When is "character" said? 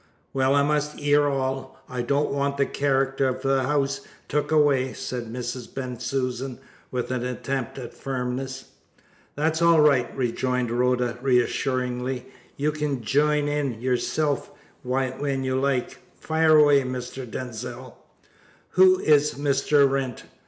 2.65-3.27